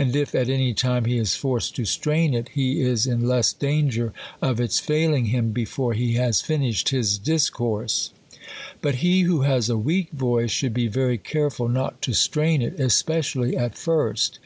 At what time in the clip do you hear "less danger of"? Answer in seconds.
3.28-4.58